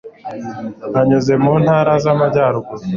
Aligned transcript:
anyuze 0.99 1.33
mu 1.43 1.53
ntara 1.63 1.91
z'amajyaruguru 2.03 2.83